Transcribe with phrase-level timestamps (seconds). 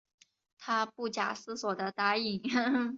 [0.57, 2.41] 她不假思索的答应